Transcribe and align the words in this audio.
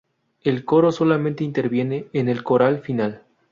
El 0.41 0.65
coro 0.65 0.91
solamente 0.91 1.43
interviene 1.43 2.07
en 2.13 2.27
el 2.27 2.41
coral 2.41 2.79
final. 2.79 3.21